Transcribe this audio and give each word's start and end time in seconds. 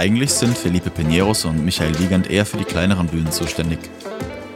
Eigentlich 0.00 0.32
sind 0.32 0.56
Felipe 0.56 0.88
Pineros 0.88 1.44
und 1.44 1.62
Michael 1.62 1.98
Wiegand 1.98 2.30
eher 2.30 2.46
für 2.46 2.56
die 2.56 2.64
kleineren 2.64 3.08
Bühnen 3.08 3.30
zuständig. 3.30 3.80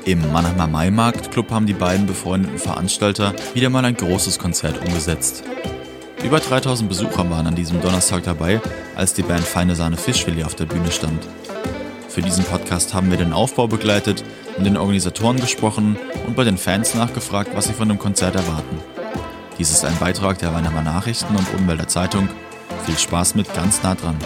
Im 0.06 0.32
Mannheimer 0.32 0.66
Maimarkt 0.66 1.32
Club 1.32 1.50
haben 1.50 1.66
die 1.66 1.74
beiden 1.74 2.06
befreundeten 2.06 2.56
Veranstalter 2.56 3.34
wieder 3.52 3.68
mal 3.68 3.84
ein 3.84 3.94
großes 3.94 4.38
Konzert 4.38 4.78
umgesetzt. 4.78 5.44
Über 6.24 6.40
3000 6.40 6.88
Besucher 6.88 7.28
waren 7.28 7.46
an 7.46 7.54
diesem 7.54 7.82
Donnerstag 7.82 8.22
dabei, 8.22 8.58
als 8.96 9.12
die 9.12 9.22
Band 9.22 9.44
Feine 9.44 9.74
Sahne 9.74 9.98
Fischfilet 9.98 10.44
auf 10.44 10.54
der 10.54 10.64
Bühne 10.64 10.90
stand. 10.90 11.22
Für 12.08 12.22
diesen 12.22 12.44
Podcast 12.44 12.94
haben 12.94 13.10
wir 13.10 13.18
den 13.18 13.34
Aufbau 13.34 13.66
begleitet, 13.66 14.24
mit 14.56 14.64
den 14.64 14.78
Organisatoren 14.78 15.38
gesprochen 15.38 15.98
und 16.26 16.36
bei 16.36 16.44
den 16.44 16.56
Fans 16.56 16.94
nachgefragt, 16.94 17.50
was 17.54 17.66
sie 17.66 17.74
von 17.74 17.90
dem 17.90 17.98
Konzert 17.98 18.34
erwarten. 18.34 18.78
Dies 19.58 19.70
ist 19.70 19.84
ein 19.84 19.98
Beitrag 19.98 20.38
der 20.38 20.54
Weinheimer 20.54 20.80
Nachrichten 20.80 21.36
und 21.36 21.52
Umwälder 21.52 21.86
Zeitung. 21.86 22.30
Viel 22.86 22.96
Spaß 22.96 23.34
mit 23.34 23.52
ganz 23.54 23.82
nah 23.82 23.94
dran. 23.94 24.16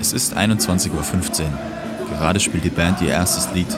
Es 0.00 0.12
ist 0.12 0.36
21.15 0.36 0.90
Uhr. 0.90 0.98
Gerade 2.18 2.40
spielt 2.40 2.64
die 2.64 2.70
Band 2.70 3.00
ihr 3.00 3.10
erstes 3.10 3.48
Lied. 3.54 3.68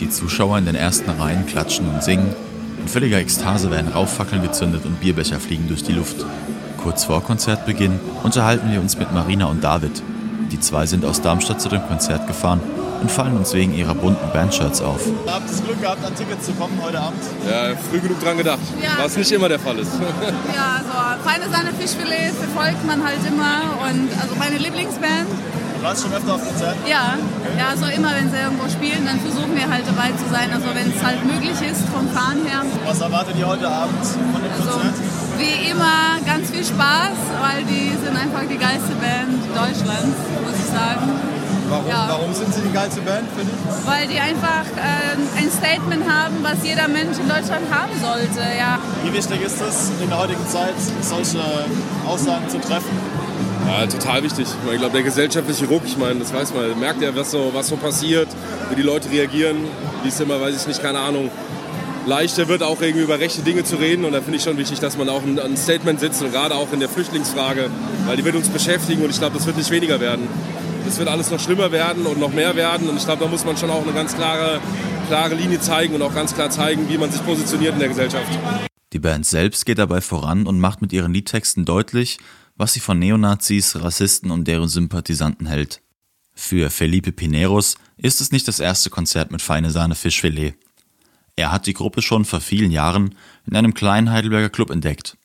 Die 0.00 0.10
Zuschauer 0.10 0.58
in 0.58 0.66
den 0.66 0.74
ersten 0.74 1.08
Reihen 1.10 1.46
klatschen 1.46 1.88
und 1.88 2.02
singen. 2.02 2.34
In 2.80 2.88
völliger 2.88 3.18
Ekstase 3.18 3.70
werden 3.70 3.92
Rauchfackeln 3.92 4.42
gezündet 4.42 4.84
und 4.84 5.00
Bierbecher 5.00 5.38
fliegen 5.38 5.68
durch 5.68 5.84
die 5.84 5.92
Luft. 5.92 6.26
Kurz 6.86 7.02
vor 7.02 7.20
Konzertbeginn 7.20 7.98
unterhalten 8.22 8.70
wir 8.70 8.80
uns 8.80 8.96
mit 8.96 9.12
Marina 9.12 9.46
und 9.46 9.64
David. 9.64 9.90
Die 10.52 10.60
zwei 10.60 10.86
sind 10.86 11.04
aus 11.04 11.20
Darmstadt 11.20 11.60
zu 11.60 11.68
dem 11.68 11.82
Konzert 11.84 12.28
gefahren 12.28 12.60
und 13.02 13.10
fallen 13.10 13.36
uns 13.36 13.52
wegen 13.54 13.74
ihrer 13.74 13.92
bunten 13.96 14.30
Bandshirts 14.32 14.80
auf. 14.82 15.00
Habt 15.26 15.46
ihr 15.46 15.50
das 15.50 15.64
Glück 15.64 15.82
gehabt, 15.82 16.06
an 16.06 16.14
Tickets 16.14 16.46
zu 16.46 16.52
kommen 16.52 16.78
heute 16.80 17.00
Abend? 17.00 17.18
Ja, 17.44 17.74
früh 17.90 17.98
genug 17.98 18.22
dran 18.22 18.36
gedacht, 18.38 18.60
Ja. 18.80 19.02
was 19.02 19.16
nicht 19.16 19.32
immer 19.32 19.48
der 19.48 19.58
Fall 19.58 19.76
ist. 19.80 19.90
Ja, 20.54 20.78
so 20.86 21.28
feine 21.28 21.50
Sahne 21.50 21.74
Fischfilet 21.76 22.30
verfolgt 22.38 22.86
man 22.86 23.02
halt 23.02 23.18
immer 23.26 23.90
und 23.90 24.06
also 24.22 24.36
meine 24.38 24.56
Lieblingsband. 24.58 25.26
Du 25.78 25.82
warst 25.82 26.02
schon 26.04 26.12
öfter 26.14 26.34
auf 26.34 26.40
Konzerten? 26.46 26.78
Ja, 26.88 27.18
ja, 27.58 27.76
so 27.76 27.84
immer 27.90 28.14
wenn 28.14 28.30
sie 28.30 28.38
irgendwo 28.38 28.68
spielen, 28.70 29.02
dann 29.04 29.18
versuchen 29.18 29.56
wir 29.56 29.68
halt 29.68 29.82
dabei 29.90 30.14
zu 30.14 30.24
sein. 30.30 30.48
Also 30.54 30.66
wenn 30.72 30.86
es 30.94 31.02
halt 31.04 31.18
möglich 31.26 31.58
ist 31.68 31.82
vom 31.90 32.06
Fahren 32.14 32.46
her. 32.46 32.62
Was 32.86 33.00
erwartet 33.00 33.34
ihr 33.36 33.46
heute 33.48 33.66
Abend 33.68 34.06
von 34.06 34.38
dem 34.40 34.52
Also 34.54 34.70
Konzert? 34.70 34.94
wie 35.36 35.68
immer 35.70 35.95
viel 36.56 36.64
Spaß, 36.64 37.18
weil 37.40 37.64
die 37.64 37.92
sind 38.02 38.16
einfach 38.16 38.48
die 38.48 38.56
geilste 38.56 38.94
Band 38.96 39.44
Deutschlands, 39.52 40.16
muss 40.42 40.56
ich 40.56 40.70
sagen. 40.72 41.12
Warum, 41.68 41.88
ja. 41.88 42.06
warum 42.08 42.32
sind 42.32 42.54
sie 42.54 42.62
die 42.62 42.72
geilste 42.72 43.00
Band 43.00 43.28
für 43.36 43.44
dich? 43.44 43.52
Weil 43.84 44.06
die 44.06 44.18
einfach 44.18 44.64
äh, 44.76 45.38
ein 45.38 45.50
Statement 45.50 46.08
haben, 46.08 46.36
was 46.42 46.64
jeder 46.64 46.88
Mensch 46.88 47.18
in 47.18 47.28
Deutschland 47.28 47.66
haben 47.70 47.92
sollte. 48.00 48.40
Ja. 48.56 48.78
Wie 49.02 49.12
wichtig 49.12 49.42
ist 49.42 49.60
es 49.60 49.90
in 50.00 50.08
der 50.08 50.18
heutigen 50.18 50.46
Zeit, 50.48 50.74
solche 51.02 51.40
Aussagen 52.06 52.48
zu 52.48 52.58
treffen? 52.60 52.96
Ja, 53.66 53.84
total 53.86 54.22
wichtig. 54.22 54.46
Ich 54.46 54.78
glaube, 54.78 54.92
der 54.92 55.02
gesellschaftliche 55.02 55.66
Ruck, 55.66 55.82
ich 55.84 55.98
meine, 55.98 56.20
das 56.20 56.32
weiß 56.32 56.54
man, 56.54 56.70
man 56.70 56.80
merkt 56.80 57.02
ja, 57.02 57.14
was 57.14 57.32
so, 57.32 57.50
was 57.52 57.66
so 57.66 57.76
passiert, 57.76 58.28
wie 58.70 58.76
die 58.76 58.82
Leute 58.82 59.10
reagieren, 59.10 59.56
wie 60.04 60.08
es 60.08 60.20
immer, 60.20 60.40
weiß 60.40 60.56
ich 60.56 60.66
nicht, 60.68 60.80
keine 60.80 61.00
Ahnung, 61.00 61.30
leichter 62.06 62.48
wird, 62.48 62.62
auch 62.62 62.80
irgendwie 62.80 63.02
über 63.02 63.18
rechte 63.18 63.42
Dinge 63.42 63.64
zu 63.64 63.76
reden. 63.76 64.04
Und 64.04 64.12
da 64.12 64.20
finde 64.20 64.38
ich 64.38 64.42
schon 64.42 64.56
wichtig, 64.56 64.80
dass 64.80 64.96
man 64.96 65.08
auch 65.08 65.22
ein, 65.22 65.56
Statement 65.56 66.00
setzt 66.00 66.22
und 66.22 66.32
gerade 66.32 66.54
auch 66.54 66.72
in 66.72 66.80
der 66.80 66.88
Flüchtlingsfrage, 66.88 67.70
weil 68.06 68.16
die 68.16 68.24
wird 68.24 68.36
uns 68.36 68.48
beschäftigen 68.48 69.02
und 69.02 69.10
ich 69.10 69.18
glaube, 69.18 69.36
das 69.36 69.46
wird 69.46 69.56
nicht 69.56 69.70
weniger 69.70 70.00
werden. 70.00 70.28
Das 70.84 70.98
wird 70.98 71.08
alles 71.08 71.30
noch 71.30 71.40
schlimmer 71.40 71.72
werden 71.72 72.06
und 72.06 72.20
noch 72.20 72.32
mehr 72.32 72.54
werden 72.54 72.88
und 72.88 72.96
ich 72.96 73.04
glaube, 73.04 73.24
da 73.24 73.30
muss 73.30 73.44
man 73.44 73.56
schon 73.56 73.70
auch 73.70 73.82
eine 73.82 73.92
ganz 73.92 74.14
klare, 74.14 74.60
klare 75.08 75.34
Linie 75.34 75.60
zeigen 75.60 75.94
und 75.94 76.02
auch 76.02 76.14
ganz 76.14 76.34
klar 76.34 76.50
zeigen, 76.50 76.88
wie 76.88 76.98
man 76.98 77.10
sich 77.10 77.24
positioniert 77.24 77.72
in 77.72 77.80
der 77.80 77.88
Gesellschaft. 77.88 78.28
Die 78.92 79.00
Band 79.00 79.26
selbst 79.26 79.66
geht 79.66 79.78
dabei 79.78 80.00
voran 80.00 80.46
und 80.46 80.60
macht 80.60 80.82
mit 80.82 80.92
ihren 80.92 81.12
Liedtexten 81.12 81.64
deutlich, 81.64 82.18
was 82.54 82.72
sie 82.72 82.80
von 82.80 82.98
Neonazis, 82.98 83.76
Rassisten 83.82 84.30
und 84.30 84.46
deren 84.46 84.68
Sympathisanten 84.68 85.46
hält. 85.46 85.82
Für 86.34 86.70
Felipe 86.70 87.12
Pineros 87.12 87.76
ist 87.96 88.20
es 88.20 88.30
nicht 88.30 88.46
das 88.46 88.60
erste 88.60 88.90
Konzert 88.90 89.32
mit 89.32 89.42
feine 89.42 89.70
Sahne 89.70 89.94
Fischfilet. 89.94 90.54
Er 91.36 91.52
hat 91.52 91.66
die 91.66 91.74
Gruppe 91.74 92.00
schon 92.00 92.24
vor 92.24 92.40
vielen 92.40 92.70
Jahren 92.70 93.14
in 93.46 93.54
einem 93.54 93.74
kleinen 93.74 94.10
Heidelberger 94.10 94.48
Club 94.48 94.70
entdeckt. 94.70 95.18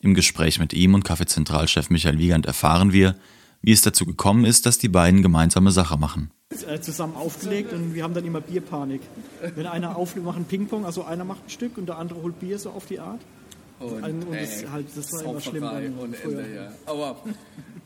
Im 0.00 0.14
Gespräch 0.14 0.58
mit 0.58 0.72
ihm 0.72 0.94
und 0.94 1.04
Kaffeezentralchef 1.04 1.90
Michael 1.90 2.18
Wiegand 2.18 2.44
erfahren 2.44 2.92
wir, 2.92 3.14
wie 3.62 3.70
es 3.70 3.82
dazu 3.82 4.04
gekommen 4.04 4.44
ist, 4.44 4.66
dass 4.66 4.78
die 4.78 4.88
beiden 4.88 5.22
gemeinsame 5.22 5.70
Sache 5.70 5.96
machen. 5.96 6.32
äh, 6.68 6.80
zusammen 6.80 7.14
aufgelegt 7.14 7.72
und 7.72 7.94
wir 7.94 8.02
haben 8.02 8.14
dann 8.14 8.24
immer 8.26 8.40
Bierpanik. 8.40 9.00
Wenn 9.54 9.66
einer 9.66 9.96
auflegt, 9.96 10.26
machen 10.26 10.44
Ping-Pong, 10.44 10.84
also 10.84 11.04
einer 11.04 11.24
macht 11.24 11.46
ein 11.46 11.50
Stück 11.50 11.78
und 11.78 11.86
der 11.86 11.98
andere 11.98 12.20
holt 12.20 12.40
Bier 12.40 12.58
so 12.58 12.70
auf 12.70 12.86
die 12.86 12.98
Art. 12.98 13.20
Und, 13.78 14.02
Und, 14.02 14.24
und 14.26 14.34
das, 14.34 14.62
ey, 14.62 14.68
halt, 14.68 14.86
das 14.96 15.12
war 15.12 15.22
immer 15.22 15.40
schlimm 15.40 16.14
früher. 16.20 16.40
Ende, 16.40 16.54
ja. 16.54 16.72
Aber 16.86 17.22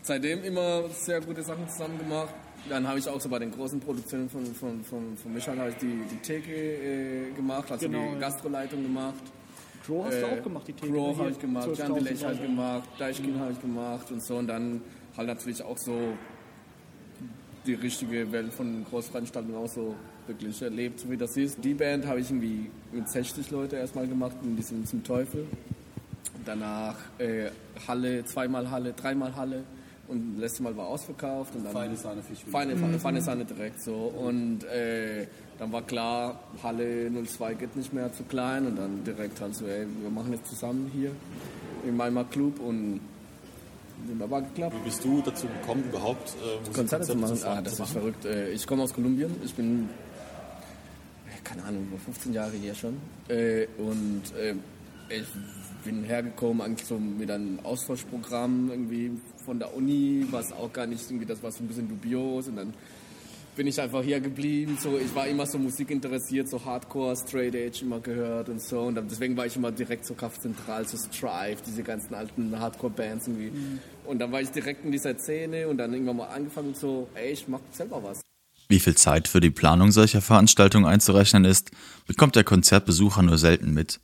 seitdem 0.02 0.42
immer 0.42 0.88
sehr 0.88 1.20
gute 1.20 1.42
Sachen 1.42 1.68
zusammen 1.68 1.98
gemacht. 1.98 2.34
Dann 2.68 2.86
habe 2.86 2.98
ich 2.98 3.08
auch 3.08 3.20
so 3.20 3.28
bei 3.28 3.38
den 3.38 3.52
großen 3.52 3.78
Produktionen 3.80 4.28
von, 4.28 4.44
von, 4.46 4.82
von, 4.84 5.16
von 5.16 5.32
Michael 5.32 5.58
habe 5.58 5.70
ich 5.70 5.76
die, 5.76 6.00
die 6.10 6.16
Theke 6.16 6.52
äh, 6.52 7.30
gemacht, 7.32 7.70
also 7.70 7.86
Genau, 7.86 8.06
die 8.08 8.14
ja. 8.14 8.18
Gastroleitung 8.20 8.82
gemacht. 8.82 9.14
Crow 9.84 10.04
hast 10.04 10.14
du 10.20 10.26
Äh, 10.26 10.38
auch 10.38 10.42
gemacht, 10.42 10.68
die 10.68 10.72
Theke. 10.72 10.92
Crow 10.92 11.14
hier, 11.14 11.18
habe 11.24 11.30
ich 11.30 11.38
gemacht, 11.38 11.68
12.000 11.68 11.78
Jan 11.78 11.94
Delech 11.94 12.24
habe 12.24 12.34
ich 12.34 12.42
gemacht, 12.42 12.88
Deichkind 12.98 13.38
habe 13.38 13.52
ich 13.52 13.60
gemacht 13.60 14.10
und 14.10 14.22
so. 14.22 14.36
Und 14.36 14.48
dann 14.48 14.80
halt 15.16 15.28
natürlich 15.28 15.62
auch 15.62 15.78
so 15.78 15.96
die 17.66 17.74
richtige 17.74 18.30
Welt 18.32 18.52
von 18.52 18.84
Großveranstaltungen 18.90 19.56
auch 19.56 19.68
so 19.68 19.94
wirklich 20.26 20.60
erlebt, 20.60 21.00
so 21.00 21.10
wie 21.10 21.16
das 21.16 21.36
ist. 21.36 21.62
Die 21.62 21.74
Band 21.74 22.04
habe 22.06 22.20
ich 22.20 22.30
irgendwie 22.30 22.68
mit 22.92 23.08
60 23.08 23.50
Leute 23.52 23.76
erstmal 23.76 24.08
gemacht, 24.08 24.36
in 24.42 24.56
diesem 24.56 24.84
zum 24.84 25.04
Teufel. 25.04 25.46
Danach 26.44 26.96
äh, 27.18 27.50
Halle, 27.86 28.24
zweimal 28.24 28.70
Halle, 28.70 28.92
dreimal 28.92 29.34
Halle 29.36 29.64
und 30.08 30.34
das 30.34 30.40
letzte 30.42 30.62
Mal 30.62 30.76
war 30.76 30.86
ausverkauft. 30.86 31.54
Und 31.54 31.64
dann 31.64 31.72
Feine 31.72 31.96
Sahne 31.96 32.22
Fischfilet. 32.22 32.52
Feine, 32.52 32.76
feine, 32.76 32.98
feine 32.98 33.20
Sahne 33.22 33.44
direkt 33.44 33.80
so. 33.82 33.94
Und 33.94 34.64
äh, 34.64 35.26
dann 35.58 35.72
war 35.72 35.82
klar, 35.82 36.40
Halle 36.62 37.10
02 37.10 37.54
geht 37.54 37.76
nicht 37.76 37.92
mehr 37.92 38.12
zu 38.12 38.22
klein 38.24 38.66
und 38.66 38.76
dann 38.76 39.04
direkt 39.04 39.40
halt 39.40 39.54
so, 39.54 39.66
ey, 39.66 39.86
wir 40.02 40.10
machen 40.10 40.32
jetzt 40.32 40.48
zusammen 40.48 40.90
hier 40.94 41.10
im 41.86 41.96
Weimar 41.98 42.24
Club 42.28 42.60
und 42.60 43.00
wunderbar 44.06 44.42
geklappt. 44.42 44.74
Wie 44.80 44.84
bist 44.84 45.04
du 45.04 45.22
dazu 45.24 45.46
gekommen, 45.46 45.84
überhaupt 45.88 46.34
äh, 46.34 46.72
Konzerte 46.74 47.06
zu 47.06 47.16
machen. 47.16 47.38
Ah, 47.44 47.60
das 47.62 47.80
ist 47.80 47.90
verrückt. 47.90 48.24
Äh, 48.24 48.50
Ich 48.50 48.66
komme 48.66 48.82
aus 48.82 48.92
Kolumbien. 48.92 49.34
Ich 49.44 49.54
bin, 49.54 49.88
äh, 51.26 51.40
keine 51.42 51.64
Ahnung, 51.64 51.86
über 51.88 51.98
15 51.98 52.32
Jahre 52.32 52.52
hier 52.52 52.74
schon. 52.74 52.96
Äh, 53.28 53.66
Und 53.78 54.22
äh, 54.38 54.54
ich 55.08 55.26
bin 55.84 56.04
hergekommen 56.04 56.62
eigentlich 56.62 56.86
so 56.86 56.98
mit 56.98 57.30
einem 57.30 57.60
Austauschprogramm 57.60 58.70
irgendwie 58.70 59.12
von 59.44 59.58
der 59.58 59.74
Uni, 59.74 60.26
was 60.30 60.52
auch 60.52 60.72
gar 60.72 60.86
nicht 60.86 61.02
irgendwie, 61.08 61.26
das 61.26 61.42
war 61.42 61.52
so 61.52 61.62
ein 61.62 61.68
bisschen 61.68 61.88
dubios 61.88 62.48
und 62.48 62.56
dann 62.56 62.74
bin 63.56 63.66
ich 63.66 63.80
einfach 63.80 64.02
hier 64.02 64.20
geblieben. 64.20 64.76
So, 64.80 64.98
ich 64.98 65.14
war 65.14 65.26
immer 65.26 65.46
so 65.46 65.58
Musik 65.58 65.90
interessiert, 65.90 66.48
so 66.48 66.62
Hardcore, 66.62 67.16
Straight 67.16 67.54
Edge 67.54 67.78
immer 67.82 68.00
gehört 68.00 68.50
und 68.50 68.60
so. 68.60 68.82
Und 68.82 69.00
deswegen 69.10 69.36
war 69.36 69.46
ich 69.46 69.56
immer 69.56 69.72
direkt 69.72 70.04
so 70.04 70.14
Kraftzentral, 70.14 70.86
so 70.86 70.98
Strive, 70.98 71.62
diese 71.66 71.82
ganzen 71.82 72.14
alten 72.14 72.58
Hardcore-Bands 72.58 73.28
irgendwie. 73.28 73.52
Und 74.04 74.18
dann 74.18 74.30
war 74.30 74.42
ich 74.42 74.50
direkt 74.50 74.84
in 74.84 74.92
dieser 74.92 75.16
Szene 75.18 75.68
und 75.68 75.78
dann 75.78 75.92
irgendwann 75.94 76.18
mal 76.18 76.26
angefangen 76.26 76.74
so, 76.74 77.08
ey, 77.14 77.32
ich 77.32 77.48
mach 77.48 77.60
selber 77.72 78.02
was. 78.02 78.20
Wie 78.68 78.80
viel 78.80 78.96
Zeit 78.96 79.26
für 79.26 79.40
die 79.40 79.50
Planung 79.50 79.90
solcher 79.90 80.20
Veranstaltungen 80.20 80.84
einzurechnen 80.84 81.44
ist, 81.44 81.70
bekommt 82.06 82.36
der 82.36 82.44
Konzertbesucher 82.44 83.22
nur 83.22 83.38
selten 83.38 83.72
mit. 83.72 84.00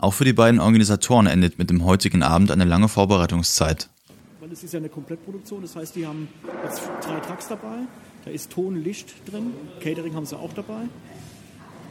Auch 0.00 0.14
für 0.14 0.24
die 0.24 0.32
beiden 0.32 0.60
Organisatoren 0.60 1.26
endet 1.26 1.58
mit 1.58 1.70
dem 1.70 1.84
heutigen 1.84 2.22
Abend 2.22 2.52
eine 2.52 2.64
lange 2.64 2.88
Vorbereitungszeit. 2.88 3.90
Weil 4.38 4.52
es 4.52 4.62
ist 4.62 4.72
ja 4.72 4.78
eine 4.78 4.88
Komplettproduktion, 4.88 5.60
das 5.62 5.74
heißt, 5.74 5.96
die 5.96 6.06
haben 6.06 6.28
jetzt 6.64 6.82
drei 7.02 7.18
Tracks 7.18 7.48
dabei, 7.48 7.78
da 8.24 8.30
ist 8.30 8.50
Ton, 8.50 8.76
Licht 8.76 9.12
drin, 9.28 9.52
Catering 9.80 10.14
haben 10.14 10.24
sie 10.24 10.38
auch 10.38 10.52
dabei. 10.52 10.82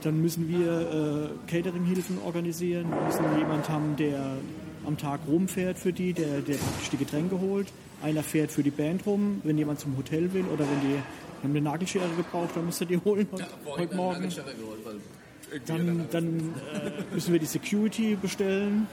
Dann 0.04 0.22
müssen 0.22 0.48
wir 0.48 1.32
äh, 1.48 1.52
Catering-Hilfen 1.52 2.20
organisieren, 2.26 2.90
wir 2.90 3.02
müssen 3.02 3.38
jemanden 3.38 3.68
haben, 3.68 3.96
der 3.98 4.38
am 4.86 4.98
Tag 4.98 5.20
rumfährt 5.28 5.78
für 5.78 5.92
die, 5.92 6.14
der, 6.14 6.40
der 6.40 6.56
praktisch 6.56 6.90
die 6.92 6.98
Getränke 6.98 7.42
holt. 7.42 7.68
Einer 8.02 8.24
fährt 8.24 8.52
für 8.52 8.64
die 8.64 8.72
Band 8.72 9.06
rum, 9.06 9.42
wenn 9.44 9.58
jemand 9.58 9.82
zum 9.82 9.98
Hotel 9.98 10.32
will 10.32 10.46
oder 10.46 10.64
wenn 10.64 10.90
die 10.90 10.96
haben 11.44 11.50
eine 11.50 11.62
Nagelschere 11.62 12.08
gebraucht, 12.16 12.52
dann 12.56 12.66
müsst 12.66 12.80
ihr 12.82 12.88
die 12.88 12.98
holen 12.98 13.28
heute, 13.32 13.48
heute 13.66 13.96
Morgen. 13.96 14.32
Dann, 15.66 16.08
dann 16.12 16.54
äh, 16.74 17.14
müssen 17.14 17.32
wir 17.32 17.40
die 17.40 17.46
Security 17.46 18.16
bestellen. 18.16 18.88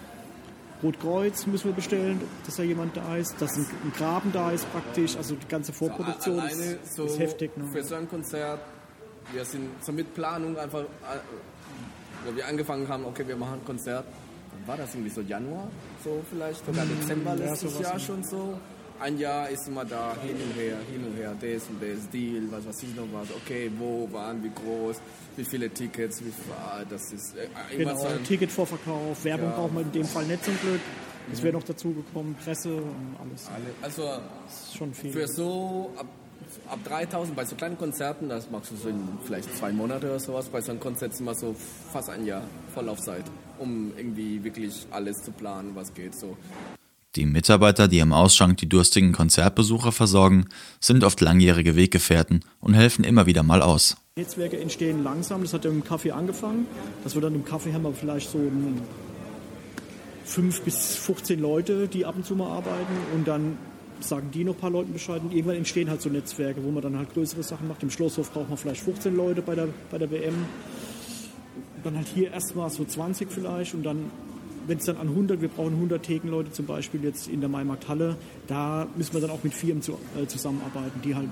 Rotkreuz 0.83 1.47
müssen 1.47 1.67
wir 1.67 1.73
bestellen, 1.73 2.21
dass 2.45 2.57
da 2.57 2.63
jemand 2.63 2.97
da 2.97 3.17
ist, 3.17 3.41
dass 3.41 3.57
ein, 3.57 3.67
ein 3.85 3.93
Graben 3.97 4.33
da 4.33 4.51
ist 4.51 4.71
praktisch. 4.71 5.17
Also 5.17 5.35
die 5.35 5.49
ganze 5.49 5.73
Vorproduktion 5.73 6.39
ist, 6.39 6.55
Alleine 6.61 6.79
so 6.85 7.05
ist 7.05 7.19
heftig. 7.19 7.51
für 7.55 7.79
Ne? 7.79 7.85
so 7.85 7.95
ein 7.95 8.09
Konzert, 8.09 8.61
wir 9.33 9.45
sind 9.45 9.71
so 9.83 9.93
mit 9.93 10.15
Planung 10.15 10.57
einfach, 10.59 10.81
äh, 10.81 11.19
wo 12.27 12.37
wir 12.37 12.47
angefangen 12.47 12.87
haben, 12.89 13.05
okay, 13.05 13.27
wir 13.27 13.37
machen 13.37 13.55
ein 13.61 13.65
Konzert, 13.65 14.05
dann 14.53 14.69
war 14.69 14.77
das 14.77 14.95
irgendwie 14.95 15.11
so 15.11 15.23
Januar, 15.23 15.69
so 16.05 16.23
vielleicht, 16.31 16.65
sogar 16.65 16.85
Dezember 16.85 17.31
ja, 17.31 17.47
letztes 17.47 17.73
sowas, 17.73 17.83
Jahr 17.83 17.93
ja. 17.95 17.99
schon 18.01 18.23
so. 18.25 18.59
Ein 19.05 19.19
Jahr 19.19 19.49
ist 19.51 19.69
immer 19.69 19.85
da, 19.85 20.15
hin 20.23 20.35
und 20.37 20.55
her, 20.61 20.77
hin 20.91 21.05
und 21.07 21.17
her, 21.17 21.35
das 21.41 21.69
und 21.69 21.81
das, 21.83 22.09
Deal, 22.11 22.43
was 22.51 22.67
weiß 22.67 22.83
ich 22.83 22.95
noch 22.97 23.07
was, 23.13 23.29
okay, 23.37 23.71
wo, 23.79 24.09
wann, 24.11 24.43
wie 24.43 24.51
groß, 24.51 24.97
wie 25.37 25.45
viele 25.45 25.69
Tickets, 25.71 26.21
wie 26.21 26.31
viel, 26.31 26.87
das 26.89 27.13
ist 27.13 27.37
äh, 27.37 27.47
Genau, 27.77 28.03
ein- 28.05 28.25
Ticketvorverkauf, 28.25 29.25
Werbung 29.25 29.51
Ja. 29.51 29.57
braucht 29.57 29.75
man 29.75 29.83
in 29.85 29.93
dem 29.93 30.05
Fall 30.07 30.25
nicht 30.25 30.45
zum 30.45 30.59
Glück. 30.61 30.81
Es 31.33 31.43
wäre 31.43 31.55
noch 31.55 31.63
dazu 31.63 31.93
gekommen, 31.93 32.37
Presse 32.45 32.75
und 32.75 33.17
alles. 33.21 33.49
Also 33.83 34.03
Das 34.47 34.65
ist 34.69 34.77
schon 34.77 34.93
viel. 34.93 35.11
für 35.13 35.27
so 35.27 35.91
ab, 35.97 36.07
ab 36.69 36.79
3000 36.85 37.35
bei 37.35 37.45
so 37.47 37.57
kleinen 37.57 37.79
Konzerten, 37.79 38.29
das 38.29 38.51
machst 38.51 38.71
du 38.73 38.77
so 38.77 38.89
in 38.91 39.01
vielleicht 39.25 39.55
zwei 39.57 39.73
Monate 39.73 40.07
oder 40.09 40.21
sowas, 40.21 40.49
bei 40.49 40.61
so 40.61 40.71
einem 40.73 40.81
Konzert 40.81 41.13
ist 41.15 41.21
immer 41.21 41.35
so 41.35 41.55
fast 41.93 42.11
ein 42.11 42.27
Jahr 42.27 42.43
Vorlaufzeit, 42.75 43.25
um 43.59 43.93
irgendwie 43.97 44.45
wirklich 44.45 44.87
alles 44.91 45.23
zu 45.23 45.31
planen, 45.33 45.71
was 45.75 45.93
geht 45.95 46.15
so. 46.15 46.37
Die 47.17 47.27
Mitarbeiter, 47.27 47.87
die 47.87 48.01
im 48.01 48.13
Ausschank 48.13 48.57
die 48.59 48.69
durstigen 48.69 49.13
Konzertbesucher 49.13 49.93
versorgen, 49.93 50.47
sind 50.81 51.05
oft 51.05 51.21
langjährige 51.21 51.77
Weggefährten 51.77 52.45
und 52.61 52.75
helfen 52.75 53.05
immer 53.05 53.27
wieder 53.27 53.43
mal 53.43 53.63
aus. 53.63 53.97
Netzwerke 54.17 54.61
entstehen 54.61 55.05
langsam, 55.05 55.43
das 55.43 55.53
hat 55.53 55.65
ja 55.65 55.71
im 55.71 55.85
Kaffee 55.85 56.11
angefangen. 56.11 56.67
Dass 57.05 57.15
wir 57.15 57.23
dann 57.23 57.35
im 57.35 57.45
Kaffee 57.45 57.73
haben 57.73 57.83
wir 57.83 57.93
vielleicht 57.93 58.31
so 58.31 58.39
ein 58.39 58.83
fünf 60.25 60.63
bis 60.63 60.97
15 60.97 61.41
Leute, 61.41 61.87
die 61.87 62.05
ab 62.05 62.17
und 62.17 62.27
zu 62.27 62.35
mal 62.35 62.49
arbeiten 62.49 62.95
und 63.15 63.29
dann 63.29 63.59
sagen 64.01 64.31
die 64.33 64.45
noch 64.45 64.55
ein 64.55 64.61
paar 64.61 64.71
Leuten 64.71 64.93
Bescheid 64.93 65.23
und 65.23 65.33
irgendwann 65.33 65.57
entstehen 65.57 65.89
halt 65.89 66.03
so 66.03 66.11
Netzwerke, 66.11 66.63
wo 66.65 66.71
man 66.71 66.83
dann 66.83 66.97
halt 66.99 67.13
größere 67.15 67.43
Sachen 67.43 67.69
macht. 67.69 67.83
Im 67.83 67.91
Schlosshof 67.91 68.33
braucht 68.33 68.49
man 68.49 68.59
vielleicht 68.59 68.83
15 68.83 69.15
Leute 69.17 69.43
bei 69.43 69.55
der, 69.55 69.69
bei 69.91 69.99
der 69.99 70.11
WM. 70.11 70.35
Dann 71.83 71.97
halt 71.97 72.09
hier 72.09 72.33
erstmal 72.33 72.71
so 72.71 72.85
20 72.85 73.31
vielleicht 73.31 73.75
und 73.75 73.83
dann, 73.83 74.11
wenn 74.67 74.79
es 74.79 74.85
dann 74.85 74.97
an 74.97 75.09
100, 75.09 75.41
wir 75.41 75.49
brauchen 75.49 75.75
100 75.75 76.03
Thekenleute 76.03 76.53
zum 76.53 76.67
Beispiel 76.67 77.03
jetzt 77.05 77.29
in 77.29 77.41
der 77.41 77.49
Maimarkthalle, 77.49 78.17
da 78.47 78.87
müssen 78.97 79.15
wir 79.15 79.21
dann 79.21 79.31
auch 79.31 79.43
mit 79.43 79.55
Firmen 79.55 79.83
zu, 79.83 79.99
äh, 80.21 80.27
zusammenarbeiten, 80.27 81.01
die 81.03 81.15
halt 81.15 81.31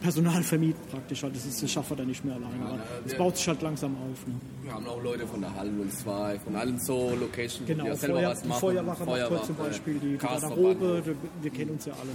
Personal 0.00 0.42
vermieten 0.42 0.80
praktisch. 0.90 1.22
Halt. 1.22 1.36
Das, 1.36 1.44
ist, 1.44 1.62
das 1.62 1.70
schaffen 1.70 1.90
wir 1.90 1.96
dann 1.98 2.06
nicht 2.06 2.24
mehr 2.24 2.34
alleine. 2.34 2.64
Aber 2.64 2.78
es 3.04 3.14
baut 3.16 3.36
sich 3.36 3.46
halt 3.48 3.60
langsam 3.62 3.94
auf. 3.96 4.26
Ne? 4.26 4.34
Wir 4.62 4.72
haben 4.72 4.86
auch 4.86 5.02
Leute 5.02 5.26
von 5.26 5.40
der 5.40 5.54
Halle 5.54 5.70
02, 5.70 6.38
von 6.38 6.56
allen 6.56 6.78
so 6.78 7.14
Locations, 7.20 7.66
Genau, 7.66 7.84
die 7.84 7.90
ja 7.90 7.96
selber 7.96 8.20
Feuer, 8.20 8.30
was 8.30 8.42
die 8.42 8.48
machen. 8.48 8.60
Feuerwache 8.60 9.04
macht 9.04 9.30
heute 9.30 9.46
zum 9.46 9.56
Beispiel, 9.56 9.94
die, 9.94 10.12
die 10.12 10.16
Garderobe, 10.16 11.02
wir, 11.04 11.16
wir 11.42 11.50
kennen 11.50 11.72
uns 11.72 11.84
ja 11.84 11.92
alle. 12.00 12.14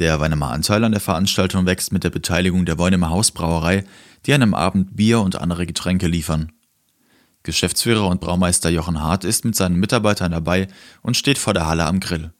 Der 0.00 0.20
Weinemer 0.20 0.50
Anteil 0.50 0.84
an 0.84 0.92
der 0.92 1.00
Veranstaltung 1.00 1.66
wächst 1.66 1.92
mit 1.92 2.04
der 2.04 2.10
Beteiligung 2.10 2.64
der 2.64 2.78
Weinemer 2.78 3.10
Hausbrauerei, 3.10 3.84
die 4.26 4.32
an 4.32 4.42
einem 4.42 4.54
Abend 4.54 4.96
Bier 4.96 5.20
und 5.20 5.36
andere 5.36 5.66
Getränke 5.66 6.06
liefern. 6.06 6.52
Geschäftsführer 7.48 8.06
und 8.08 8.20
Braumeister 8.20 8.68
Jochen 8.68 9.00
Hart 9.00 9.24
ist 9.24 9.46
mit 9.46 9.56
seinen 9.56 9.76
Mitarbeitern 9.76 10.32
dabei 10.32 10.68
und 11.00 11.16
steht 11.16 11.38
vor 11.38 11.54
der 11.54 11.64
Halle 11.66 11.86
am 11.86 11.98
Grill. 11.98 12.30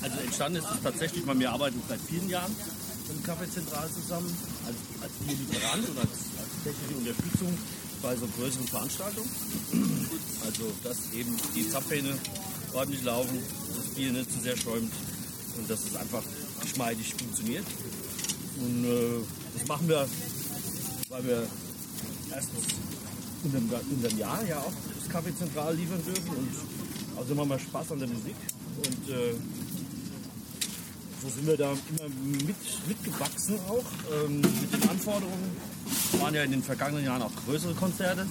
Also 0.00 0.18
entstanden 0.20 0.58
ist 0.58 0.68
es 0.72 0.82
tatsächlich, 0.84 1.26
weil 1.26 1.36
wir 1.40 1.50
arbeiten 1.50 1.82
seit 1.88 1.98
vielen 2.00 2.28
Jahren 2.28 2.54
mit 3.08 3.16
dem 3.16 3.24
Café 3.24 3.50
Zentral 3.50 3.88
zusammen, 3.90 4.32
als, 4.64 4.76
als 5.02 5.12
Bierlieferant 5.26 5.88
und 5.88 5.98
als, 5.98 6.10
als 6.38 6.50
technische 6.62 6.96
Unterstützung 6.96 7.58
bei 8.00 8.14
so 8.14 8.28
größeren 8.38 8.68
Veranstaltungen. 8.68 9.30
Also 10.46 10.72
dass 10.84 11.12
eben 11.12 11.36
die 11.56 11.68
Zapfhähne 11.68 12.16
ordentlich 12.72 13.02
laufen, 13.02 13.36
das 13.74 13.96
Bier 13.96 14.12
nicht 14.12 14.32
zu 14.32 14.38
sehr 14.38 14.56
schäumt 14.56 14.92
und 15.58 15.68
dass 15.68 15.80
es 15.80 15.96
einfach 15.96 16.22
geschmeidig 16.62 17.16
funktioniert. 17.18 17.66
Und 18.60 18.84
äh, 18.84 19.24
das 19.58 19.66
machen 19.66 19.88
wir, 19.88 20.06
weil 21.08 21.24
wir 21.26 21.42
erstens 22.30 22.62
in 23.44 23.52
dem, 23.52 23.70
in 23.90 24.02
dem 24.02 24.18
Jahr 24.18 24.44
ja 24.44 24.58
auch 24.58 24.72
das 24.98 25.14
Café 25.14 25.36
Zentral 25.36 25.74
liefern 25.74 26.02
dürfen 26.04 26.28
und 26.28 26.48
außerdem 27.16 27.40
haben 27.40 27.50
wir 27.50 27.58
Spaß 27.58 27.92
an 27.92 27.98
der 28.00 28.08
Musik 28.08 28.36
und 28.84 29.08
äh, 29.08 29.34
so 31.22 31.28
sind 31.28 31.46
wir 31.46 31.56
da 31.56 31.72
immer 31.72 32.08
mit, 32.24 32.56
mitgewachsen 32.86 33.58
auch 33.68 33.84
ähm, 34.24 34.40
mit 34.40 34.72
den 34.72 34.88
Anforderungen. 34.88 35.56
Es 36.12 36.20
waren 36.20 36.34
ja 36.34 36.44
in 36.44 36.52
den 36.52 36.62
vergangenen 36.62 37.04
Jahren 37.04 37.22
auch 37.22 37.32
größere 37.44 37.74
Konzerte. 37.74 38.24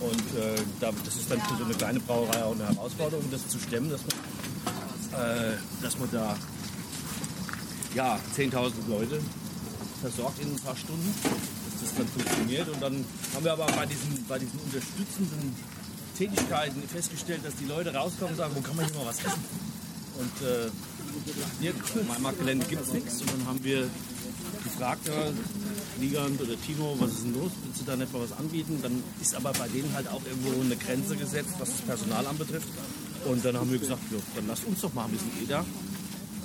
Und 0.00 0.38
äh, 0.38 0.60
da, 0.80 0.92
das 1.04 1.16
ist 1.16 1.30
dann 1.30 1.40
für 1.40 1.56
so 1.56 1.64
eine 1.64 1.74
kleine 1.74 2.00
Brauerei 2.00 2.42
auch 2.42 2.54
eine 2.54 2.68
Herausforderung, 2.68 3.24
das 3.30 3.48
zu 3.48 3.58
stemmen, 3.58 3.90
dass 3.90 4.00
man, 4.02 5.20
äh, 5.20 5.52
dass 5.82 5.98
man 5.98 6.10
da 6.10 6.36
ja, 7.94 8.18
10.000 8.36 8.72
Leute 8.88 9.20
versorgt 10.00 10.40
in 10.40 10.52
ein 10.52 10.60
paar 10.60 10.76
Stunden, 10.76 11.14
das 11.80 11.94
dann 11.96 12.08
funktioniert. 12.08 12.68
Und 12.68 12.82
dann 12.82 13.04
haben 13.34 13.44
wir 13.44 13.52
aber 13.52 13.66
bei 13.66 13.86
diesen, 13.86 14.24
bei 14.28 14.38
diesen 14.38 14.58
unterstützenden 14.60 15.54
Tätigkeiten 16.16 16.82
festgestellt, 16.88 17.44
dass 17.44 17.54
die 17.56 17.66
Leute 17.66 17.94
rauskommen 17.94 18.32
und 18.32 18.36
sagen, 18.36 18.52
wo 18.54 18.60
kann 18.60 18.76
man 18.76 18.86
hier 18.86 18.96
mal 18.96 19.06
was 19.06 19.18
essen? 19.18 19.44
Und 20.18 20.46
äh, 20.46 20.70
hier, 21.60 21.72
mein 22.08 22.22
Marktgelände 22.22 22.66
gibt 22.66 22.82
es 22.82 22.92
nichts. 22.92 23.20
Und 23.20 23.32
dann 23.32 23.46
haben 23.46 23.62
wir 23.62 23.88
gefragt, 24.64 25.10
Ligand 26.00 26.40
oder 26.40 26.60
Timo, 26.60 26.96
was 26.98 27.12
ist 27.12 27.24
denn 27.24 27.34
los? 27.34 27.52
Willst 27.64 27.80
du 27.80 27.84
da 27.84 27.96
nicht 27.96 28.12
mal 28.12 28.22
was 28.22 28.32
anbieten? 28.32 28.78
Dann 28.82 29.02
ist 29.20 29.34
aber 29.34 29.52
bei 29.52 29.68
denen 29.68 29.92
halt 29.94 30.08
auch 30.08 30.20
irgendwo 30.24 30.60
eine 30.60 30.76
Grenze 30.76 31.16
gesetzt, 31.16 31.54
was 31.58 31.70
das 31.70 31.80
Personal 31.82 32.26
anbetrifft. 32.26 32.68
Und 33.24 33.44
dann 33.44 33.56
haben 33.56 33.70
wir 33.70 33.78
gesagt, 33.78 34.02
ja, 34.10 34.18
dann 34.36 34.46
lasst 34.46 34.64
uns 34.64 34.80
doch 34.80 34.92
mal 34.94 35.04
ein 35.04 35.12
bisschen 35.12 35.30
EDA. 35.42 35.60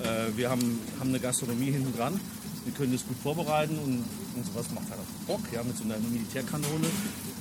Äh, 0.03 0.35
wir 0.35 0.49
haben, 0.49 0.79
haben 0.99 1.09
eine 1.09 1.19
Gastronomie 1.19 1.71
hinten 1.71 1.95
dran. 1.95 2.19
Wir 2.63 2.73
können 2.73 2.93
das 2.93 3.05
gut 3.05 3.17
vorbereiten 3.23 3.77
und, 3.79 4.03
und 4.35 4.45
sowas 4.45 4.67
macht 4.73 4.89
halt 4.89 4.99
auch 4.99 5.27
Bock. 5.27 5.41
Ja, 5.51 5.63
mit 5.63 5.75
so 5.75 5.83
einer 5.83 5.97
Militärkanone 5.97 6.87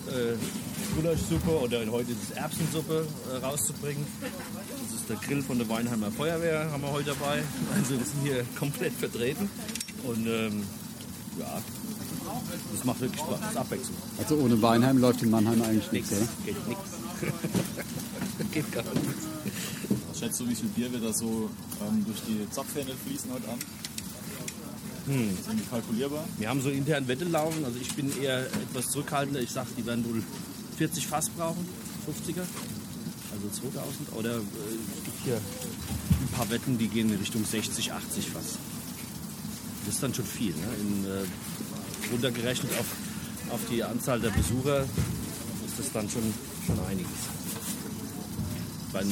äh, 0.09 0.37
Gulaschsuppe 0.97 1.61
oder 1.61 1.79
heute 1.91 2.13
ist 2.13 2.31
es 2.31 2.37
Erbsensuppe 2.37 3.07
äh, 3.33 3.45
rauszubringen. 3.45 4.07
Das 4.21 5.01
ist 5.01 5.09
der 5.09 5.17
Grill 5.17 5.43
von 5.43 5.59
der 5.59 5.69
Weinheimer 5.69 6.11
Feuerwehr, 6.11 6.71
haben 6.71 6.83
wir 6.83 6.93
heute 6.93 7.11
dabei. 7.11 7.43
Also 7.77 7.99
wir 7.99 8.07
sind 8.07 8.23
hier 8.23 8.45
komplett 8.59 8.95
vertreten. 8.95 9.51
Und 10.05 10.27
ähm, 10.27 10.63
ja, 11.39 11.61
das 12.73 12.85
macht 12.85 13.01
wirklich 13.01 13.21
Spaß, 13.21 13.41
das 13.41 13.51
ist 13.51 13.57
Abwechslung. 13.57 13.97
Also 14.19 14.37
ohne 14.37 14.61
Weinheim 14.63 14.99
läuft 14.99 15.23
in 15.23 15.31
Mannheim 15.31 15.61
eigentlich 15.63 15.93
nichts, 15.93 16.13
oder? 16.13 16.29
Geht 16.47 16.69
nichts. 16.69 16.91
Geht 18.53 18.73
gar 18.73 18.85
nichts. 18.85 19.27
Was 20.09 20.19
schätzt 20.19 20.41
du, 20.41 20.49
wie 20.49 20.55
viel 20.55 20.69
Bier 20.71 20.91
wird 20.93 21.05
da 21.05 21.13
so 21.13 21.51
ähm, 21.83 22.05
durch 22.07 22.21
die 22.27 22.49
Zapfhähne 22.51 22.93
fließen 23.05 23.31
heute 23.33 23.49
Abend? 23.49 23.65
Hm. 25.07 25.31
Ist 25.31 25.47
irgendwie 25.47 25.67
kalkulierbar? 25.69 26.25
Wir 26.39 26.49
haben 26.49 26.61
so 26.61 26.71
intern 26.71 27.09
Wette 27.09 27.25
laufen, 27.25 27.65
also 27.65 27.79
ich 27.81 27.95
bin 27.95 28.11
eher 28.21 28.47
etwas 28.47 28.91
zurückhaltender. 28.91 29.41
Ich 29.41 29.51
sage, 29.51 29.69
die 29.77 29.87
werden 29.87 30.05
wohl 30.05 30.23
40 30.77 31.07
Fass 31.07 31.29
brauchen, 31.31 31.67
50er, 32.07 32.43
also 33.33 33.49
2000. 33.71 34.13
Oder 34.15 34.37
äh, 34.37 34.39
es 34.39 35.05
gibt 35.05 35.25
hier 35.25 35.37
ein 35.37 36.29
paar 36.37 36.51
Wetten, 36.51 36.79
die 36.79 36.89
gehen 36.89 37.11
in 37.13 37.19
Richtung 37.19 37.45
60, 37.45 37.93
80 37.93 38.31
Fass. 38.31 38.59
Das 39.85 39.95
ist 39.95 40.03
dann 40.03 40.15
schon 40.15 40.25
viel. 40.25 40.53
Ne? 40.53 40.69
In, 40.81 41.05
äh, 41.05 42.13
runtergerechnet 42.13 42.73
auf, 42.79 42.87
auf 43.53 43.61
die 43.71 43.83
Anzahl 43.83 44.21
der 44.21 44.31
Besucher 44.31 44.83
ist 45.67 45.79
das 45.79 45.93
dann 45.93 46.09
schon, 46.09 46.23
schon 46.67 46.79
einiges. 46.87 47.11
Beim 48.93 49.09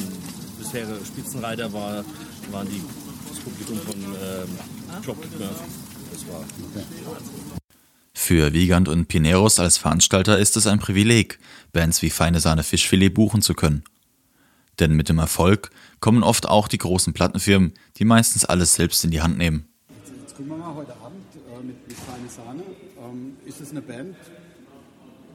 bisherigen 0.57 1.05
Spitzenreiter 1.05 1.71
war, 1.71 2.03
waren 2.51 2.67
die, 2.67 2.81
das 3.29 3.39
Publikum 3.39 3.79
von 3.79 3.95
ähm, 3.95 4.78
Für 8.13 8.53
Wiegand 8.53 8.87
und 8.87 9.07
Pineros 9.07 9.59
als 9.59 9.77
Veranstalter 9.77 10.37
ist 10.37 10.57
es 10.57 10.67
ein 10.67 10.79
Privileg, 10.79 11.39
Bands 11.71 12.01
wie 12.01 12.09
Feine 12.09 12.39
Sahne 12.39 12.63
Fischfilet 12.63 13.09
buchen 13.09 13.41
zu 13.41 13.53
können. 13.53 13.83
Denn 14.79 14.93
mit 14.93 15.09
dem 15.09 15.19
Erfolg 15.19 15.71
kommen 15.99 16.23
oft 16.23 16.47
auch 16.47 16.67
die 16.67 16.77
großen 16.77 17.13
Plattenfirmen, 17.13 17.73
die 17.97 18.05
meistens 18.05 18.45
alles 18.45 18.75
selbst 18.75 19.03
in 19.03 19.11
die 19.11 19.21
Hand 19.21 19.37
nehmen. 19.37 19.67
Jetzt 20.21 20.35
gucken 20.35 20.51
wir 20.51 20.57
mal 20.57 20.75
heute 20.75 20.93
Abend 20.93 21.25
äh, 21.35 21.63
mit, 21.65 21.87
mit 21.87 21.97
Feine 21.97 22.29
Sahne. 22.29 22.63
Ähm, 22.99 23.37
ist 23.45 23.61
es 23.61 23.71
eine 23.71 23.81
Band, 23.81 24.15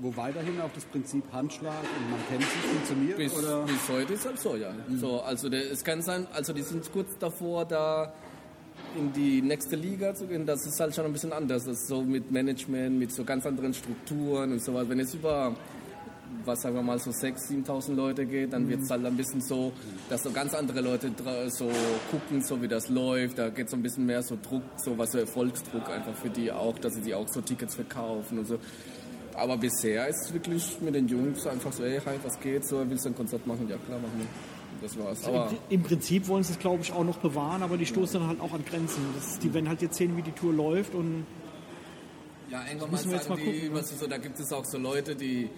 wo 0.01 0.17
weiterhin 0.17 0.61
auch 0.61 0.71
das 0.75 0.85
Prinzip 0.85 1.25
Handschlag 1.33 1.83
und 1.83 2.11
man 2.11 2.21
kennt 2.29 2.43
sich 2.43 2.61
funktioniert? 2.61 3.17
Bis, 3.17 3.33
oder? 3.33 3.63
bis 3.65 3.89
heute 3.89 4.13
ist 4.15 4.25
halt 4.25 4.39
so, 4.39 4.57
ja. 4.57 4.73
So, 5.01 5.21
also 5.21 5.49
der, 5.49 5.71
es 5.71 5.85
kann 5.85 6.01
sein, 6.01 6.27
also 6.33 6.53
die 6.53 6.63
sind 6.63 6.91
kurz 6.93 7.19
davor, 7.19 7.65
da 7.65 8.13
in 8.97 9.13
die 9.13 9.43
nächste 9.43 9.77
Liga 9.77 10.15
zu 10.15 10.27
gehen. 10.27 10.47
Das 10.47 10.67
ist 10.67 10.79
halt 10.81 10.95
schon 10.95 11.05
ein 11.05 11.13
bisschen 11.13 11.33
anders. 11.33 11.65
Das 11.65 11.81
ist 11.81 11.89
so 11.89 12.03
mit 12.03 12.31
Management, 12.31 12.99
mit 12.99 13.13
so 13.13 13.25
ganz 13.25 13.47
anderen 13.47 13.75
Strukturen 13.75 14.53
und 14.53 14.63
so 14.63 14.75
weiter. 14.75 14.89
Wenn 14.91 15.01
es 15.01 15.15
über, 15.15 15.55
was 16.45 16.63
sagen 16.63 16.75
wir 16.77 16.83
mal, 16.83 16.99
so 16.99 17.11
6.000, 17.11 17.67
7.000 17.67 17.95
Leute 17.95 18.27
geht, 18.27 18.53
dann 18.53 18.69
wird 18.69 18.83
es 18.83 18.91
halt 18.91 19.05
ein 19.05 19.17
bisschen 19.17 19.41
so, 19.41 19.73
dass 20.09 20.23
so 20.23 20.31
ganz 20.31 20.55
andere 20.55 20.81
Leute 20.81 21.11
so 21.49 21.71
gucken, 22.11 22.43
so 22.43 22.61
wie 22.63 22.69
das 22.69 22.89
läuft. 22.89 23.39
Da 23.39 23.49
geht 23.51 23.69
so 23.71 23.77
ein 23.77 23.83
bisschen 23.83 24.07
mehr 24.07 24.23
so 24.23 24.39
Druck, 24.41 24.63
so 24.77 24.97
was 24.97 25.13
so 25.13 25.19
Erfolgsdruck 25.19 25.89
einfach 25.89 26.15
für 26.15 26.31
die 26.31 26.51
auch, 26.53 26.79
dass 26.79 26.95
sie 26.95 27.03
die 27.03 27.15
auch 27.15 27.29
so 27.29 27.41
Tickets 27.41 27.75
verkaufen 27.75 28.39
und 28.39 28.47
so. 28.47 28.59
Aber 29.37 29.57
bisher 29.57 30.09
ist 30.09 30.27
es 30.27 30.33
wirklich 30.33 30.81
mit 30.81 30.95
den 30.95 31.09
Jungs 31.09 31.47
einfach 31.47 31.73
so, 31.73 31.85
hey, 31.85 32.01
hi, 32.05 32.15
was 32.23 32.39
geht? 32.39 32.67
So, 32.67 32.89
willst 32.89 33.05
du 33.05 33.11
ein 33.11 33.17
Konzert 33.17 33.47
machen? 33.47 33.69
Ja, 33.69 33.77
klar, 33.79 33.99
machen 33.99 34.19
wir. 34.19 34.27
Das 34.81 34.99
war's. 34.99 35.25
Aber 35.25 35.53
Im 35.71 35.83
Prinzip 35.83 36.29
wollen 36.29 36.43
sie 36.43 36.53
es, 36.53 36.59
glaube 36.59 36.83
ich, 36.83 36.93
auch 36.93 37.05
noch 37.05 37.19
bewahren, 37.19 37.63
aber 37.63 37.77
die 37.77 37.87
stoßen 37.87 38.21
dann 38.21 38.29
halt 38.29 38.41
auch 38.41 38.53
an 38.53 38.65
Grenzen. 38.65 39.03
Das 39.15 39.39
die 39.39 39.53
werden 39.55 39.69
halt 39.69 39.83
jetzt 39.83 39.97
sehen, 39.97 40.17
wie 40.17 40.23
die 40.23 40.33
Tour 40.33 40.53
läuft 40.53 40.95
und 40.95 41.27
ja, 42.51 42.63
irgendwann 42.67 42.91
mal 42.91 42.97
müssen 42.97 43.11
wir 43.11 43.17
jetzt 43.17 43.29
sagen 43.29 43.41
mal 43.41 43.53
gucken, 43.53 43.69
ne? 43.69 43.75
was 43.75 43.91
ist 43.91 44.01
so, 44.01 44.07
da 44.07 44.19
gibt 44.19 44.39
es 44.39 44.53
auch 44.53 44.65
so 44.65 44.79
Leute, 44.79 45.17
die, 45.17 45.49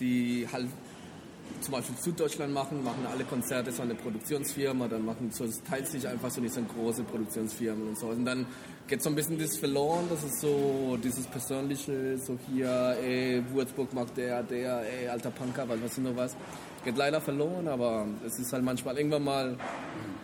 die 0.00 0.46
halt 0.52 0.66
zum 1.60 1.72
Beispiel 1.72 1.96
Süddeutschland 1.96 2.52
machen, 2.52 2.82
machen 2.84 3.06
alle 3.10 3.24
Konzerte 3.24 3.72
so 3.72 3.82
eine 3.82 3.94
Produktionsfirma, 3.94 4.88
dann 4.88 5.04
machen 5.04 5.30
so, 5.30 5.44
es 5.44 5.62
teilt 5.62 5.86
sich 5.86 6.06
einfach 6.06 6.30
so 6.30 6.40
diese 6.40 6.62
große 6.62 7.02
Produktionsfirmen 7.04 7.88
und 7.88 7.98
so. 7.98 8.06
Und 8.06 8.24
dann 8.24 8.46
geht 8.86 9.02
so 9.02 9.10
ein 9.10 9.14
bisschen 9.14 9.38
das 9.38 9.56
verloren, 9.56 10.04
das 10.08 10.24
ist 10.24 10.40
so 10.40 10.98
dieses 11.02 11.26
Persönliche, 11.26 12.18
so 12.18 12.38
hier, 12.50 12.96
ey, 13.02 13.42
Würzburg 13.52 13.92
mag 13.92 14.14
der, 14.14 14.42
der, 14.42 14.82
ey, 14.82 15.08
alter 15.08 15.30
Punker, 15.30 15.68
was 15.68 15.80
weiß 15.82 15.98
ich 15.98 16.04
noch 16.04 16.16
was. 16.16 16.36
Geht 16.84 16.96
leider 16.96 17.20
verloren, 17.20 17.68
aber 17.68 18.06
es 18.24 18.38
ist 18.38 18.52
halt 18.52 18.64
manchmal 18.64 18.96
irgendwann 18.96 19.24
mal 19.24 19.56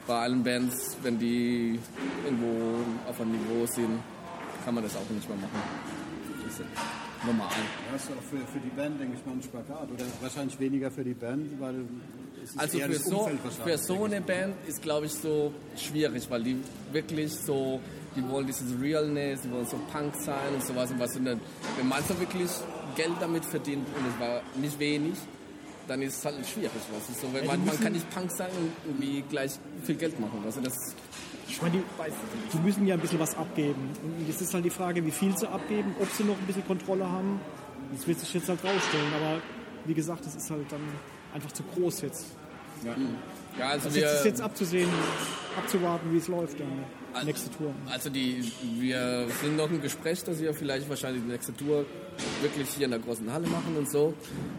bei 0.07 0.19
allen 0.19 0.43
Bands, 0.43 0.97
wenn 1.03 1.19
die 1.19 1.79
irgendwo 2.25 3.09
auf 3.09 3.21
einem 3.21 3.33
Niveau 3.33 3.67
sind, 3.67 3.99
kann 4.65 4.75
man 4.75 4.85
das 4.85 4.97
auch 4.97 5.11
nicht 5.11 5.29
mehr 5.29 5.39
machen. 5.39 7.04
Ist 7.25 7.27
normal. 7.27 7.49
Das 7.93 8.03
ist 8.03 8.11
auch 8.11 8.23
für, 8.23 8.37
für 8.53 8.61
die 8.61 8.69
Band, 8.71 9.01
denke 9.01 9.17
ich 9.19 9.27
mal, 9.27 9.33
ein 9.33 9.43
Spagat. 9.43 9.91
Oder 9.91 10.05
wahrscheinlich 10.21 10.59
weniger 10.61 10.91
für 10.91 11.05
die 11.05 11.15
Band, 11.15 11.59
weil 11.61 11.85
es 12.43 12.51
ist 12.51 12.61
Also 12.61 12.79
für 12.79 12.95
so, 12.95 13.31
für 13.65 13.79
so 13.79 14.05
eine 14.05 14.21
Band 14.21 14.55
ist, 14.67 14.83
glaube 14.83 15.07
ich, 15.07 15.15
so 15.15 15.53
schwierig, 15.77 16.29
weil 16.29 16.43
die 16.43 16.57
wirklich 16.93 17.33
so, 17.33 17.81
die 18.15 18.29
wollen 18.29 18.47
dieses 18.47 18.79
Realness, 18.81 19.43
die 19.43 19.51
wollen 19.51 19.67
so 19.67 19.79
Punk 19.91 20.15
sein 20.17 20.55
und 20.55 20.63
sowas. 20.63 20.91
Und 20.91 21.01
was 21.01 21.17
und 21.17 21.25
dann, 21.25 21.41
wenn 21.79 21.89
man 21.89 22.03
so 22.05 22.19
wirklich 22.21 22.51
Geld 22.97 23.15
damit 23.21 23.45
verdient 23.45 23.87
und 23.89 24.07
es 24.07 24.21
war 24.21 24.43
nicht 24.61 24.79
wenig, 24.79 25.15
dann 25.89 26.03
ist 26.03 26.19
es 26.19 26.25
halt 26.25 26.47
schwierig. 26.47 26.73
Weißt 26.73 27.09
du? 27.09 27.27
so, 27.27 27.33
wenn 27.35 27.47
man, 27.47 27.65
man 27.65 27.81
kann 27.81 27.93
nicht 27.93 28.09
Punk 28.11 28.31
sein 28.33 28.51
und 28.59 28.71
irgendwie 28.85 29.23
gleich 29.29 29.53
viel 29.85 29.97
Geld 29.97 30.19
machen. 30.21 30.43
Also 30.45 30.61
das, 30.61 30.95
Ich 31.49 31.61
meine, 31.63 31.77
die, 31.77 31.83
die 32.53 32.59
müssen 32.59 32.87
ja 32.87 32.95
ein 32.95 33.01
bisschen 33.01 33.21
was 33.21 33.37
abgeben. 33.37 33.91
Und 34.03 34.27
jetzt 34.27 34.41
ist 34.41 34.53
halt 34.55 34.65
die 34.65 34.71
Frage, 34.71 35.05
wie 35.05 35.11
viel 35.11 35.37
sie 35.37 35.49
abgeben, 35.49 35.95
ob 36.01 36.09
sie 36.11 36.25
noch 36.25 36.37
ein 36.37 36.47
bisschen 36.47 36.67
Kontrolle 36.67 37.09
haben. 37.09 37.41
Das 37.95 38.07
wird 38.07 38.19
sich 38.19 38.33
jetzt 38.35 38.49
halt 38.49 38.65
rausstellen. 38.65 39.13
Aber 39.15 39.41
wie 39.85 39.95
gesagt, 39.95 40.25
das 40.27 40.35
ist 40.35 40.51
halt 40.51 40.71
dann 40.71 40.81
einfach 41.33 41.53
zu 41.53 41.63
groß 41.63 42.01
jetzt. 42.03 42.27
ja, 42.85 42.95
also 43.61 43.87
Also 43.87 43.95
wir, 43.95 44.03
jetzt 44.03 44.19
ist 44.19 44.25
jetzt 44.25 44.41
abzusehen, 44.41 44.91
abzuwarten, 45.57 46.13
wie 46.13 46.19
es 46.19 46.29
läuft 46.29 46.59
dann. 46.61 46.85
Nächste 47.25 47.49
Tour. 47.51 47.73
Also 47.89 48.11
die, 48.11 48.43
wir 48.81 49.29
sind 49.41 49.57
noch 49.57 49.71
im 49.71 49.81
Gespräch, 49.81 50.25
dass 50.25 50.41
wir 50.41 50.53
vielleicht 50.53 50.89
wahrscheinlich 50.89 51.23
die 51.23 51.31
nächste 51.31 51.55
Tour 51.55 51.87
wirklich 52.43 52.69
hier 52.71 52.87
in 52.87 52.91
der 52.91 52.99
großen 53.01 53.33
Halle 53.33 53.47
machen 53.47 53.77
und 53.77 53.89
so. 53.89 54.15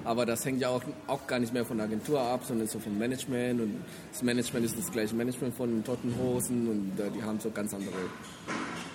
Aber 0.06 0.25
das 0.25 0.46
hängt 0.46 0.62
ja 0.62 0.70
auch, 0.70 0.82
auch 1.08 1.28
gar 1.28 1.40
nicht 1.40 1.54
mehr 1.54 1.66
von 1.66 1.78
der 1.78 1.88
Agentur 1.88 2.22
ab, 2.22 2.46
sondern 2.46 2.68
so 2.68 2.80
vom 2.80 2.98
Management. 2.98 3.60
Und 3.60 3.84
das 4.12 4.24
Management 4.24 4.66
ist 4.66 4.78
das 4.78 4.90
gleiche 4.90 5.16
Management 5.16 5.54
von 5.54 5.84
Tottenhosen 5.84 6.70
und 6.70 7.00
äh, 7.00 7.12
die 7.12 7.22
haben 7.24 7.40
so 7.42 7.52
ganz 7.52 7.74
andere 7.74 7.92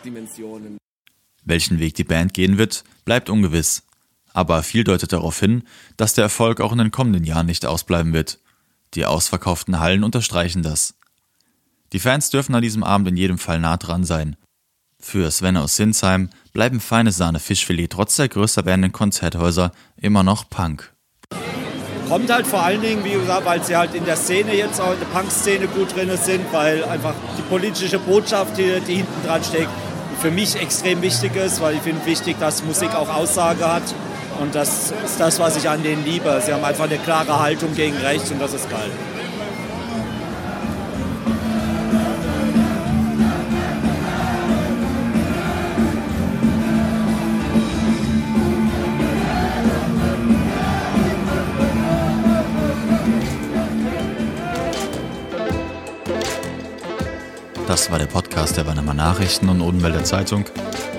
Dimensionen. 0.05 0.79
Welchen 1.45 1.79
Weg 1.79 1.95
die 1.95 2.05
Band 2.05 2.33
gehen 2.33 2.57
wird, 2.57 2.85
bleibt 3.05 3.29
ungewiss. 3.29 3.83
Aber 4.33 4.63
viel 4.63 4.85
deutet 4.85 5.13
darauf 5.13 5.39
hin, 5.39 5.65
dass 5.97 6.15
der 6.15 6.25
Erfolg 6.25 6.61
auch 6.61 6.73
in 6.73 6.79
den 6.79 6.91
kommenden 6.91 7.25
Jahren 7.25 7.47
nicht 7.47 7.67
ausbleiben 7.67 8.13
wird. 8.13 8.39
Die 8.95 9.07
ausverkauften 9.07 9.79
Hallen 9.79 10.03
unterstreichen 10.03 10.63
das. 10.63 10.95
Die 11.93 12.01
Fans 12.01 12.31
dürfen 12.31 12.55
an 12.55 12.63
diesem 12.63 12.83
Abend 12.83 13.09
in 13.09 13.17
jedem 13.17 13.39
Fall 13.39 13.61
nah 13.61 13.77
dran 13.77 14.05
sein. 14.05 14.37
Für 14.99 15.31
Sven 15.31 15.57
aus 15.57 15.77
Sinsheim 15.77 16.31
bleiben 16.53 16.81
feine 16.81 17.13
Sahne 17.13 17.39
Fischfilet 17.39 17.89
trotz 17.89 18.17
der 18.17 18.29
größer 18.29 18.65
werdenden 18.65 18.93
Konzerthäuser 18.93 19.73
immer 19.97 20.23
noch 20.23 20.49
Punk. 20.51 20.93
Kommt 22.09 22.31
halt 22.31 22.47
vor 22.47 22.63
allen 22.63 22.83
Dingen, 22.83 23.05
wie 23.05 23.13
gesagt, 23.13 23.47
weil 23.47 23.63
sie 23.63 23.77
halt 23.77 23.95
in 23.95 24.05
der 24.05 24.17
Szene 24.17 24.55
jetzt 24.57 24.81
auch 24.81 24.93
in 24.93 24.99
der 24.99 25.07
Punk-Szene 25.07 25.69
gut 25.69 25.95
drin 25.95 26.11
sind, 26.21 26.53
weil 26.53 26.85
einfach 26.85 27.15
die 27.39 27.43
politische 27.43 28.01
Botschaft, 28.01 28.59
die, 28.59 28.81
die 28.81 28.97
hinten 28.97 29.27
dran 29.27 29.45
steckt, 29.45 29.71
für 30.21 30.33
mich 30.33 30.57
extrem 30.57 31.01
wichtig 31.03 31.35
ist, 31.37 31.61
weil 31.61 31.77
ich 31.77 31.83
finde 31.83 32.05
wichtig, 32.05 32.37
dass 32.41 32.65
Musik 32.65 32.95
auch 32.95 33.09
Aussage 33.09 33.73
hat. 33.73 33.95
Und 34.41 34.55
das 34.55 34.91
ist 35.05 35.21
das, 35.21 35.39
was 35.39 35.57
ich 35.57 35.69
an 35.69 35.83
denen 35.83 36.03
liebe. 36.03 36.41
Sie 36.45 36.53
haben 36.53 36.65
einfach 36.65 36.85
eine 36.85 36.97
klare 36.97 37.39
Haltung 37.39 37.75
gegen 37.75 37.97
rechts 37.99 38.31
und 38.31 38.41
das 38.41 38.55
ist 38.55 38.71
geil. 38.71 38.91
Das 57.69 57.89
war 57.91 57.99
der 58.01 58.07
Podcast 58.07 58.57
der 58.57 58.67
Weinemer 58.67 58.95
Nachrichten 58.95 59.49
und 59.49 59.61
Odenwälder 59.61 60.03
Zeitung. 60.03 60.45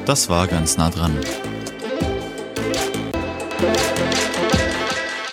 Das 0.06 0.30
war 0.30 0.48
ganz 0.48 0.78
nah 0.78 0.90
dran. 0.90 1.18